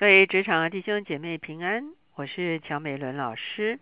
[0.00, 3.78] 各位职场的弟兄姐妹平安，我是乔美伦老师。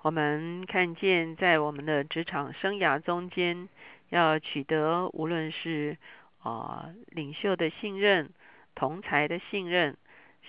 [0.00, 3.68] 我们看见在我们的职场生涯中间，
[4.08, 5.98] 要取得无论是
[6.42, 8.30] 啊领袖的信任、
[8.74, 9.98] 同才的信任、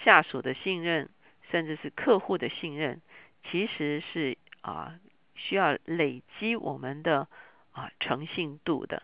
[0.06, 1.10] 下属的信任，
[1.52, 3.02] 甚至是客户的信任，
[3.44, 4.98] 其实是啊
[5.36, 7.28] 需要累积我们的
[7.74, 9.04] 啊诚信度的。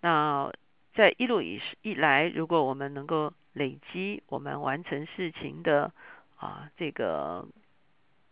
[0.00, 0.50] 那
[0.94, 5.92] 在一路以以来，如果我们能够累积我们完成事情的
[6.36, 7.46] 啊这个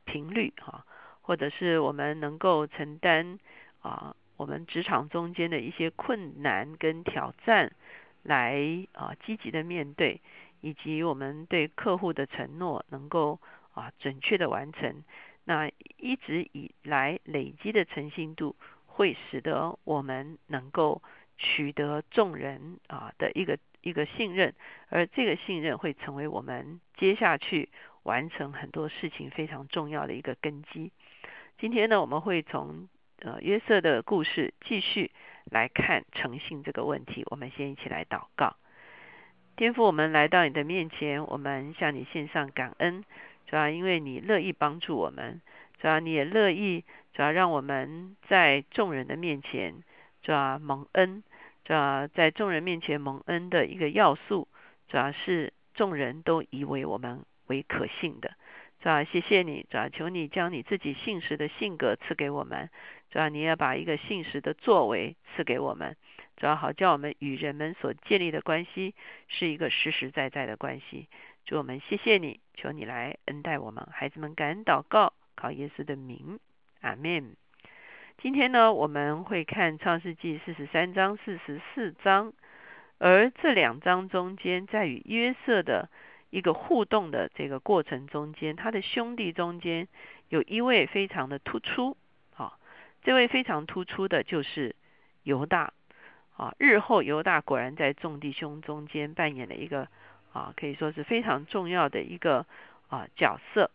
[0.04, 0.86] 频率哈，
[1.20, 3.38] 或者是我们能够承担
[3.80, 7.70] 啊我们职场中间的一些困难跟挑战，
[8.22, 8.56] 来
[8.92, 10.20] 啊积极的面对，
[10.62, 13.38] 以及我们对客户的承诺能够
[13.74, 15.04] 啊准确的完成，
[15.44, 21.02] 那一直以来累积的诚信度，会使得我们能够
[21.36, 23.58] 取得众人啊的一个。
[23.82, 24.54] 一个信任，
[24.88, 27.68] 而这个信任会成为我们接下去
[28.02, 30.92] 完成很多事情非常重要的一个根基。
[31.58, 32.88] 今天呢，我们会从
[33.20, 35.10] 呃约瑟的故事继续
[35.44, 37.22] 来看诚信这个问题。
[37.26, 38.56] 我们先一起来祷告，
[39.56, 43.04] 天父，我们来到你的面前，我们向你献上感恩，
[43.46, 45.40] 主要因为你乐意帮助我们，
[45.78, 49.74] 主要你也乐意，主要让我们在众人的面前，
[50.22, 51.22] 主要蒙恩。
[51.70, 54.48] 主要在众人面前蒙恩的一个要素，
[54.88, 58.32] 主要是众人都以为我们为可信的。
[58.80, 62.68] 主要谢谢你，主要求你将你自己信实的性格赐给我们。
[63.12, 65.96] 主要你要把一个信实的作为赐给我们。
[66.36, 68.96] 主要好叫我们与人们所建立的关系
[69.28, 71.06] 是一个实实在在的关系。
[71.44, 76.40] 主我们谢谢你，求你来恩待我们，孩子们感恩祷告，靠耶稣的名，
[76.80, 77.36] 阿门。
[78.22, 82.34] 今天呢，我们会看创世纪四十三章、四十四章，
[82.98, 85.88] 而这两章中间，在与约瑟的
[86.28, 89.88] 一个互动的这个过程中间，他的兄弟中间
[90.28, 91.96] 有一位非常的突出，
[92.36, 92.58] 啊，
[93.02, 94.76] 这位非常突出的就是
[95.22, 95.72] 犹大，
[96.36, 99.88] 啊，日后犹大果然在众弟兄中间扮演了一个
[100.34, 102.44] 啊，可以说是非常重要的一个
[102.88, 103.70] 啊角色。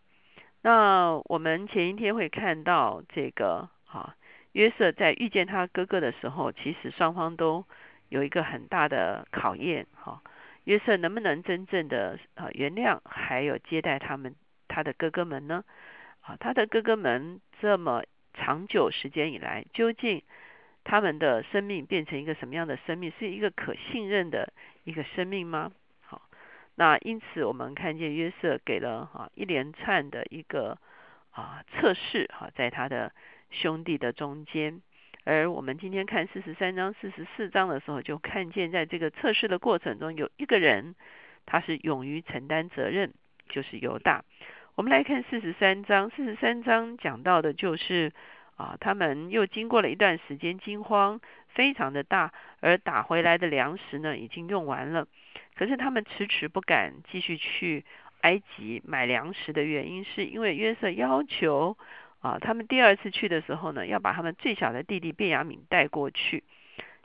[0.61, 4.15] 那我们前一天会看到这个啊。
[4.55, 7.65] 约瑟在遇见他哥哥的时候，其实双方都
[8.07, 9.85] 有一个很大的考验。
[9.93, 10.21] 哈，
[10.63, 14.33] 约瑟能不能真正的啊原谅，还有接待他们
[14.69, 15.65] 他的哥哥们呢？
[16.21, 20.23] 啊，他的哥哥们这么长久时间以来，究竟
[20.85, 23.11] 他们的生命变成一个什么样的生命？
[23.19, 24.53] 是一个可信任的
[24.85, 25.73] 一个生命吗？
[25.99, 26.21] 好，
[26.75, 30.77] 那因此我们看见约瑟给了哈一连串的一个
[31.31, 33.11] 啊测试哈，在他的。
[33.55, 34.81] 兄弟的中间，
[35.23, 40.93] 而我们今天看四十三章、四十四章的时候，就看见在这个测试的过程中，有一个人
[41.45, 43.13] 他是勇于承担责任，
[43.47, 44.25] 就是犹大。
[44.75, 48.11] 我们来看四十三章，四十三章讲到的就是
[48.57, 55.07] 啊，他们又经过了一段时间惊慌，非常的大，而打回来的粮食呢已经用完了，
[55.55, 57.85] 可是他们迟迟不敢继续去
[58.21, 61.77] 埃及买粮食的原因，是因为约瑟要求。
[62.25, 66.43] 啊，他们第二次去的时候呢，要把他们最小的弟弟卞雅敏带过去。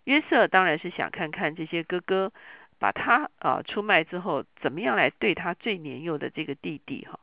[0.04, 2.32] 约瑟当然是想看看这些哥哥
[2.78, 7.20] 把他啊出卖之后，怎么样来对他最年幼的这个弟弟哈。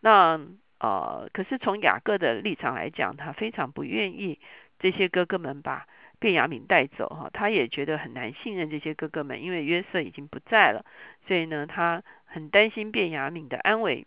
[0.00, 0.38] 那
[0.80, 4.38] 呃，可是从雅各的立场来讲，他非常不愿意
[4.78, 5.86] 这些哥哥们把
[6.20, 10.84] 卞雅敏带走哈，他也觉得很难信任这些哥哥们，因为约瑟已经不在了，
[11.26, 14.06] 所以呢，他很担心卞雅敏的安危。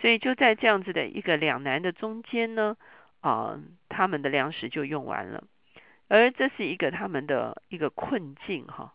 [0.00, 2.76] 所以就在这样子的一个两难的中间呢，
[3.20, 5.42] 啊，他们的粮食就用完了，
[6.06, 8.94] 而这是一个他们的一个困境哈，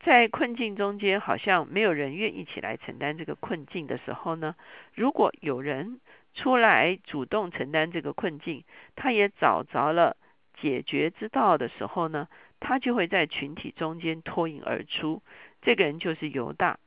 [0.00, 4.56] 在困境中间，好像没有人愿意起来承担这个困境的时候呢，
[4.92, 6.00] 如果有人
[6.34, 8.64] 出来主动承担这个困境，
[8.96, 10.16] 他也找着了
[10.60, 12.26] 解决之道的时候呢，
[12.58, 15.22] 他就会在群体中间脱颖而出。
[15.62, 16.80] 这个人就是犹大，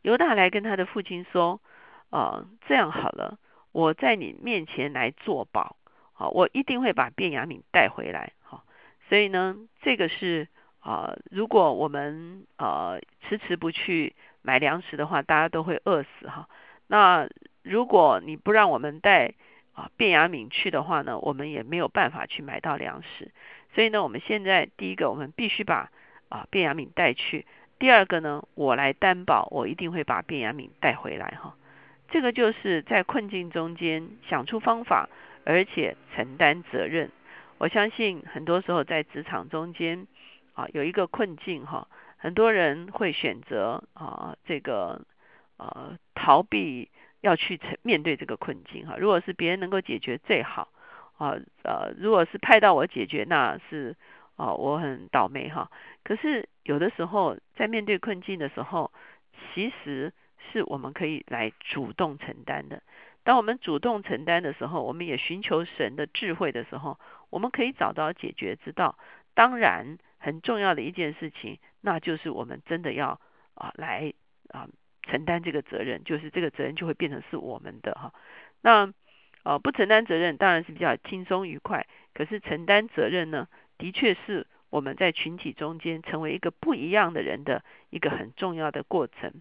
[0.00, 1.60] 犹大来跟他的父亲说。
[2.10, 3.38] 啊，这样好了，
[3.72, 5.76] 我在你面前来作保，
[6.12, 8.64] 好，我一定会把卞雅敏带回来，好，
[9.08, 10.48] 所以呢，这个是
[10.80, 16.48] 啊，如果我们呃迟迟不去买粮食的话，大家都会饿死哈。
[16.86, 17.28] 那
[17.62, 19.34] 如果你不让我们带
[19.74, 23.30] 啊卞雅敏去的话呢，我们也没有办法去买到粮食。
[23.74, 25.90] 所以呢，我们现在第一个，我们必须把
[26.30, 27.44] 啊卞雅敏带去；
[27.78, 31.54] 第二个呢，我来担保，我一定会把卞雅敏带回来哈。
[32.10, 35.08] 这个就是在困境中间想出方法，
[35.44, 37.10] 而且承担责任。
[37.58, 40.06] 我相信很多时候在职场中间
[40.54, 45.02] 啊，有一个困境哈，很多人会选择啊这个
[45.56, 46.88] 呃逃避
[47.20, 48.96] 要去承面对这个困境哈。
[48.96, 50.68] 如果是别人能够解决最好
[51.18, 53.96] 啊，呃，如果是派到我解决，那是
[54.36, 55.70] 啊我很倒霉哈。
[56.04, 58.92] 可是有的时候在面对困境的时候，
[59.52, 60.12] 其实
[60.52, 62.82] 是我们可以来主动承担的。
[63.24, 66.98] 当我们主动承担的时候，我们也寻求神的智慧的时候，
[67.30, 68.96] 我们可以找到解决之道。
[69.34, 73.20] 当然，很重要的一件事情，那就是我们真的要
[73.54, 74.12] 啊来
[74.48, 74.68] 啊
[75.02, 78.12] 承担这个责任，就是这个责任就会变成是我们的哈。
[78.62, 78.92] 那
[79.42, 83.46] 啊不承担责任当然是比较轻松愉快，可是承担责任呢，
[83.76, 89.34] 的确是我们在群体中间成为一个不一样的人的一个很重要的过程。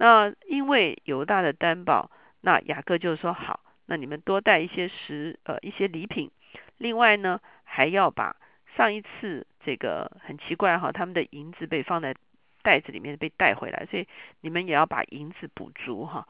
[0.00, 2.10] 那因为犹大的担保。
[2.42, 6.30] 那雅各就说好，那你们多带一些食呃一些礼品，
[6.78, 8.34] 另外呢还要把
[8.74, 12.14] 上一次这个很奇怪哈，他们的银子被放在
[12.62, 14.08] 袋子里面被带回来，所以
[14.40, 16.26] 你们也要把银子补足哈。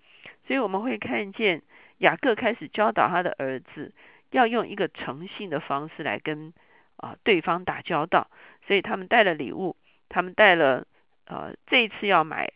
[0.49, 1.63] 所以我们会看见
[1.99, 3.95] 雅各开始教导他的儿子，
[4.31, 6.53] 要用一个诚信的方式来跟
[6.97, 8.29] 啊对方打交道，
[8.67, 9.77] 所以他们带了礼物，
[10.09, 10.85] 他们带了
[11.27, 12.51] 呃这一次要买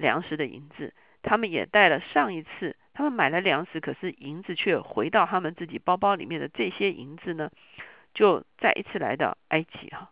[0.00, 0.92] 粮食的银子，
[1.22, 2.76] 他们也带了上一次。
[2.92, 7.50] 他们买了粮食，可是银子却回到他们自己包包里面的这些银子呢，
[8.12, 10.10] 就再一次来到埃及哈。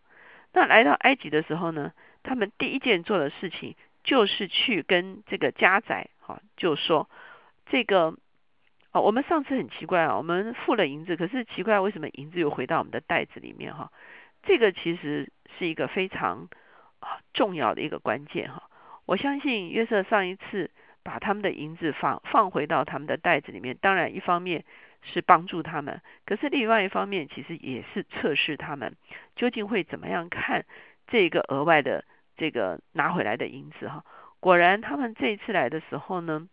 [0.52, 1.92] 那来到埃及的时候呢，
[2.22, 3.74] 他们第一件做的事情
[4.04, 7.10] 就是去跟这个家宰哈，就说
[7.66, 8.14] 这个
[8.92, 13.92] 哦，我们上次很奇怪啊，我们付了银子，可是奇怪为什么银子又回到我们的袋子里面哈？
[14.44, 16.48] 这个其实是一个非常
[17.00, 18.67] 啊重要的一个关键哈。
[19.08, 20.70] 我相信约瑟上一次。
[21.04, 24.66] 把他们的银子放放回到他们的袋子里面，当然一方面
[25.00, 28.94] 是帮助他们，可是另外一方面其实也是测试他们
[29.34, 30.66] 究竟会怎么样看
[31.06, 32.04] 这个额外的
[32.36, 34.04] 这个拿回来的银子哈。
[34.38, 36.46] 果然他们这一次来的时候呢，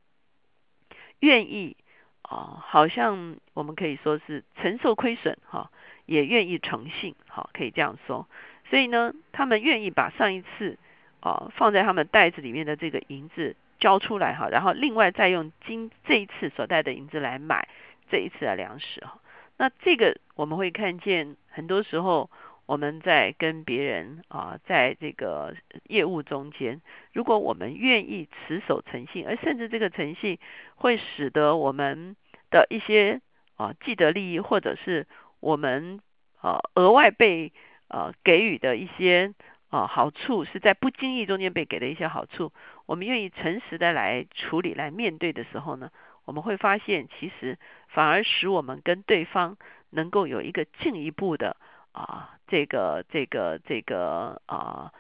[1.20, 1.76] 愿意
[2.22, 5.70] 啊，好像我们可以说是承受亏损哈，
[6.06, 8.30] 也愿意诚信哈，可以这样说。
[8.70, 10.78] 所以呢，他们愿意把上一次
[11.26, 13.56] 啊放在他们袋子里面的这个银子。
[13.78, 17.68] 交出来哈，然后另外再用今这一次所带的银子来买
[18.10, 19.20] 这一次的粮食哈。
[19.58, 22.32] 那这个我们会看见，很多时候
[22.66, 25.54] 我们在跟别人啊，在这个
[25.90, 26.80] 业务中间，
[27.12, 30.40] 如果我们愿意持守诚信，而甚至这个诚信
[30.76, 32.16] 会使得我们
[32.50, 33.20] 的一些
[33.58, 35.06] 啊既得利益，或者是
[35.42, 36.00] 我们
[36.40, 37.52] 啊额外被
[37.90, 39.34] 呃给予的一些。
[39.70, 42.54] 啊，好处是在不经意中间被给的一些好处，
[42.86, 45.90] 我们愿意诚实的来处理、来面对的时候呢，
[46.24, 47.58] 我们会发现，其实
[47.90, 49.58] 反而使我们跟对方
[49.90, 51.58] 能够有一个进一步的
[51.92, 54.92] 啊，这个、这个、这个啊，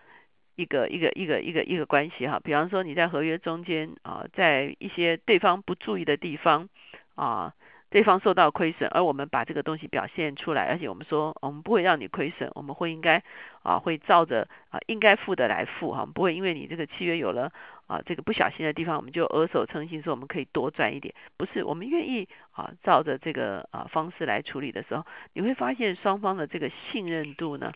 [0.55, 2.39] 一个、一个、一个、一个、一个关系哈。
[2.43, 6.67] 比方说，你在合约中间啊，在一些对方不注意的地方
[7.15, 7.53] 啊。
[7.89, 13.23] 对方受到亏损，而我们把这个东西表现出来，而且我们说我们不会让你亏损，我们会应该
[13.63, 17.51] 啊会照着啊应该付的来付哈，不会因为你这个契约有了
[17.87, 27.71] 啊这个不小心的地方，我们就额手称心说我们可以多赚一点，不是我们愿意啊照着这个啊方式来处理的时候，你会发现双方的这个信任度呢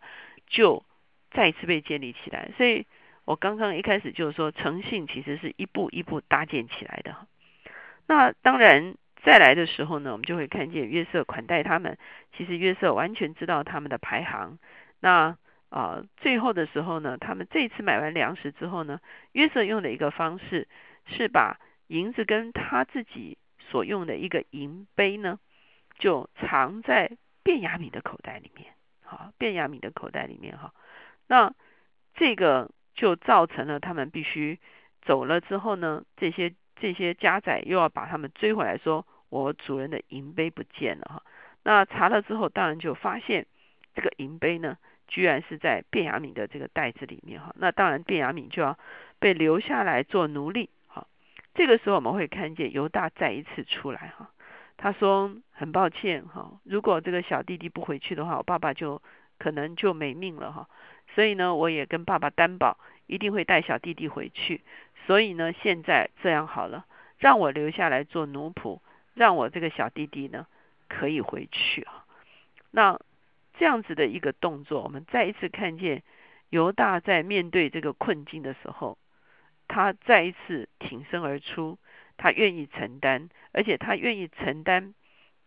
[0.48, 0.84] 就
[1.32, 2.50] 再一次被建立起来。
[2.58, 2.86] 所以
[3.24, 7.16] 我刚刚一开始就是说诚信其实是一步一步搭建起来的。
[8.08, 8.96] 那当然。
[9.22, 11.98] 再来的时候呢，我们就会看见约瑟款待他们。
[12.36, 14.58] 其实约瑟完全知道他们的排行。
[15.02, 15.38] 那
[15.70, 19.02] 啊，最后的时候呢，他们这次买完粮食之后呢，
[19.34, 20.68] 约瑟用的一个方式
[21.06, 23.38] 是把银子跟他自己
[23.70, 25.38] 所用的一个银杯呢，
[25.98, 28.74] 就藏在卞雅米的口袋里面。
[29.04, 30.74] 好，卞雅米的口袋里面哈。
[31.28, 31.54] 那
[32.16, 34.60] 这个就造成了他们必须
[35.02, 36.54] 走了之后呢，这些。
[36.79, 41.24] 这些家宰又要把他们追回来，说我主人的银杯不见了哈。
[41.63, 43.45] 那查了之后，当然就发现
[43.93, 47.53] 这个银杯呢，居然是在卞雅敏的这个袋子里面哈。
[47.57, 48.77] 那当然，卞雅敏就要
[49.19, 51.05] 被留下来做奴隶哈。
[51.53, 54.29] 这个时候我们会看见犹大再一次出来哈。
[54.77, 59.01] 他说很抱歉哈，如果这个小弟弟不回去的话，我爸爸就
[59.38, 60.69] 可能就没命了哈。
[61.13, 64.62] 所以呢，我也跟爸爸担保，一定会带小弟弟回去。
[65.10, 66.86] 所以呢，现在这样好了，
[67.18, 68.80] 让我留下来做奴仆，
[69.16, 70.46] 让我这个小弟弟呢
[70.88, 72.06] 可以回去啊。
[72.70, 73.00] 那
[73.58, 76.04] 这样子的一个动作，我们再一次看见
[76.51, 79.00] 犹大在面对这个困境的时候，
[79.68, 81.80] 他再一次挺身而出，
[82.16, 84.94] 他愿意承担，而且他愿意承担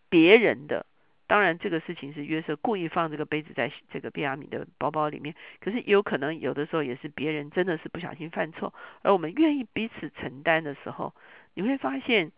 [0.09, 0.87] 别人的
[1.32, 11.14] 当然这个事情是约瑟故意放这个杯子在这个便雅米的包包里面，可是有可能有的时候也是别人真的是不小心犯错，而我们愿意彼此承担的时候，
[11.54, 12.32] 你会发现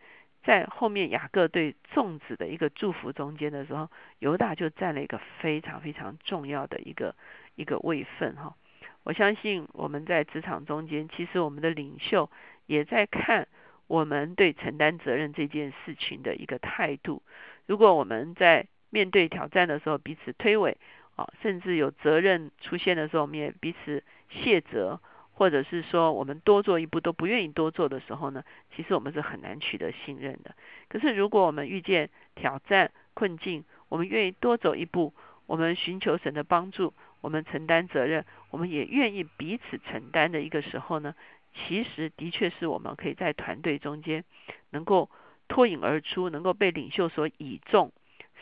[0.44, 7.16] 在后面雅各对众子的一个祝福中间的时候，犹大就占了一个非常非常重要的一个
[7.56, 8.54] 一个位分哈。
[9.02, 12.30] 我相信我们在职场中间，其实我们的领袖
[12.66, 13.48] 也在看
[13.88, 17.24] 我们对承担责任这件事情的一个态度。
[17.66, 20.76] 如果我们在面对挑战的时候彼此推诿，
[21.16, 25.00] 啊，甚至有责任出现的时候，我们也彼此卸责，
[25.32, 28.44] 或者是说我们多做一步都不愿意多做的时候呢，
[28.76, 30.54] 其实我们是很难取得信任的。
[30.88, 35.12] 可是如果我们遇见挑战困境，我们愿意多走一步，
[35.46, 36.94] 我们寻求神的帮助。
[37.20, 41.14] 我们承担责任，我们也愿意彼此承担的一个时候呢，
[41.54, 44.24] 其实的确是我们可以在团队中间
[44.68, 45.08] 能够
[45.48, 47.92] 脱颖而出，能够被领袖所倚重，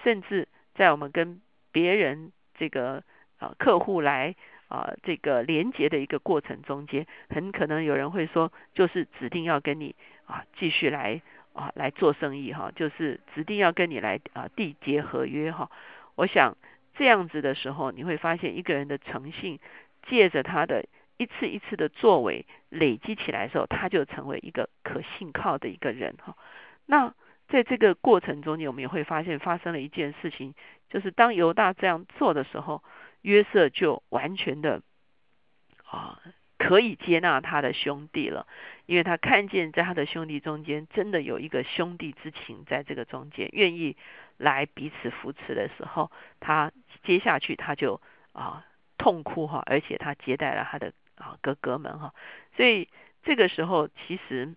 [0.03, 1.41] 甚至在我们跟
[1.71, 3.03] 别人这个
[3.39, 4.35] 啊客户来
[4.69, 9.95] 啊这个连接的一个过程中间，很可能有人会说，就是指定要跟你
[10.27, 15.71] 啊继续来啊来做生意哈，就是指定要跟你来啊缔结合约哈，
[16.15, 16.57] 我想。
[16.95, 19.59] 这样子的时候，你会发现一个人的诚信，
[20.09, 20.85] 借着他的
[21.17, 26.37] 一次一次的作为累积起来的时候，他就成为一个可信靠的一个人哈。
[26.85, 27.15] 那
[27.49, 30.55] 在这个过程中间，我们也会发现发生了一件事情，
[30.89, 32.83] 就是当犹大这样做的时候，
[33.21, 34.83] 约瑟就完全的
[35.85, 36.21] 啊
[36.59, 38.47] 可以接纳他的兄弟了，
[38.87, 43.97] 因为他看见在他的兄弟中间真的有一个兄弟之情在这个中间，愿意。
[44.39, 46.73] 来彼此扶持的时候，他
[47.05, 48.01] 接下去他就
[48.33, 48.67] 啊
[48.99, 52.13] 痛哭哈，而且他接待了他的啊哥哥们哈，
[52.57, 52.89] 所以
[53.23, 54.53] 这个时候其实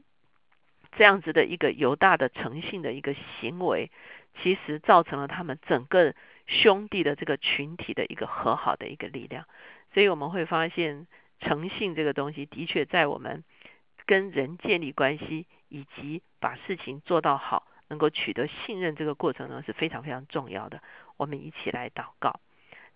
[0.97, 3.91] 这样子的一个犹大的诚信的一个行为，
[4.41, 6.13] 其实造成了他们整个
[6.47, 9.45] 兄弟的这个群体的一个和好的一个力量，
[9.93, 11.07] 所以我们会发现
[11.39, 13.43] 诚信这个东西的确在我们
[14.05, 17.67] 跟人建立关系以及把事情做到好。
[17.87, 20.81] 能够取得信任这个过程中是非常非常重要的。
[21.17, 22.39] 我们一起来祷告。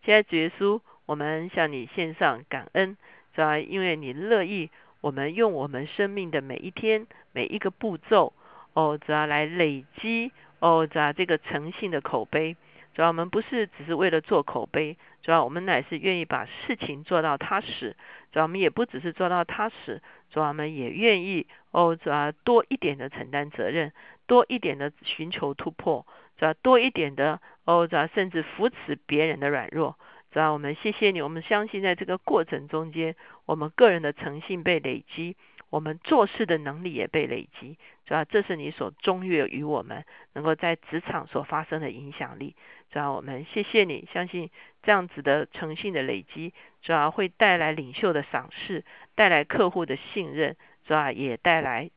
[0.04, 2.98] 现在主耶稣，我们向你献上感恩，
[3.36, 8.34] 在因为你乐意我们用我们生命的每一天每一个步骤，
[8.74, 12.56] 哦，主要来累积，哦，主要这个诚信的口碑。
[12.94, 17.96] 主要我们不是只是为了做口碑，主要我们乃是愿意把事情做到踏实。
[18.32, 20.02] 主要我们也不只是做到踏实，
[20.32, 23.94] 主要我们也愿意，哦，主要多一点的承担责任。
[24.28, 26.06] 多一点的寻求突破，
[26.38, 26.54] 主要？
[26.56, 28.08] 多一点的哦，是吧？
[28.14, 29.98] 甚至扶持别人的软弱，
[30.32, 30.52] 主要？
[30.52, 33.16] 我们谢谢你，我们相信在这个过程中间，
[33.50, 35.36] 我们个人的诚信被累积，
[35.72, 42.56] 我们做事的能力也被累积，主要这是你所中悦于我们能够在职场所发生的影响力，
[42.92, 44.52] 主要我们谢谢你，相信
[44.84, 46.54] 这样子的诚信的累积，
[46.84, 51.90] 主要会带来领袖的赏识，带来客户的信任，主要也带来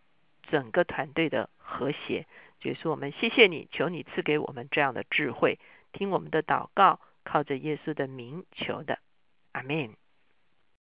[0.49, 1.51] 整个团队的。
[1.59, 2.27] 和谐，
[2.61, 5.59] 就是我们谢谢你，求你赐给我们这样的智慧，
[5.93, 8.99] 听我们的祷告，靠着耶稣的名求的，
[9.53, 10.02] 阿门。